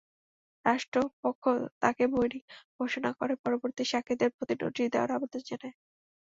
[0.65, 1.43] রাষ্ট্রপক্ষ
[1.83, 2.39] তাকে বৈরী
[2.79, 5.75] ঘোষণা করে পরবর্তী সাক্ষীদের প্রতি নোটিশ দেওয়ার আবেদন জানায়।